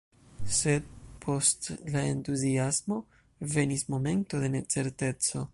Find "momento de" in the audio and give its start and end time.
3.97-4.55